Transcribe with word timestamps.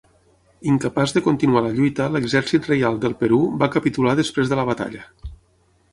Incapaç 0.71 1.11
de 1.17 1.21
continuar 1.27 1.61
la 1.65 1.73
lluita 1.75 2.07
l'Exèrcit 2.15 2.71
Reial 2.71 2.99
del 3.05 3.15
Perú 3.23 3.41
va 3.65 3.69
capitular 3.77 4.19
després 4.21 4.53
de 4.55 4.59
la 4.61 4.67
batalla. 4.75 5.05